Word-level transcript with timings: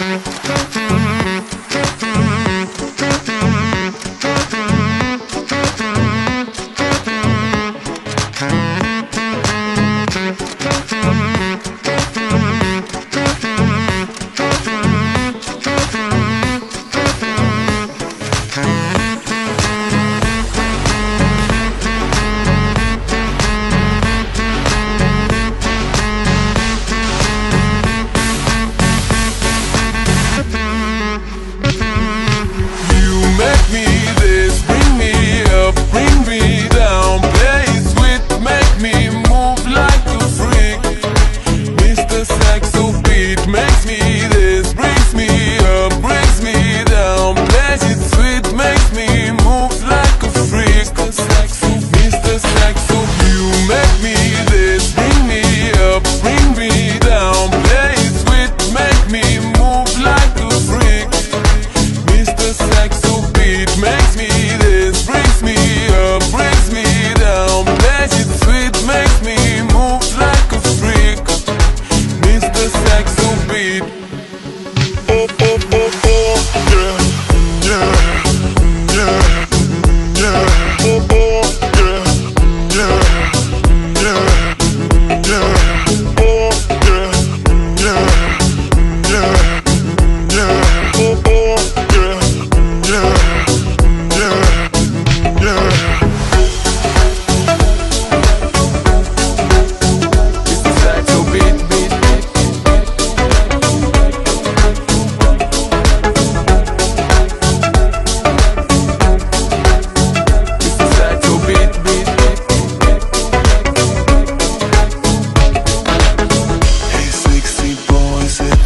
Mm-hmm. 0.00 0.87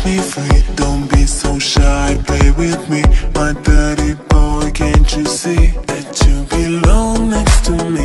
me 0.04 0.18
free 0.18 0.62
Don't 0.74 1.08
be 1.10 1.26
so 1.26 1.58
shy, 1.58 2.18
play 2.26 2.50
with 2.52 2.88
me. 2.88 3.02
My 3.34 3.52
dirty 3.62 4.14
boy, 4.28 4.70
can't 4.72 5.16
you 5.16 5.24
see 5.24 5.72
That 5.86 6.08
you 6.26 6.44
belong 6.44 7.30
next 7.30 7.64
to 7.66 7.72
me? 7.90 8.01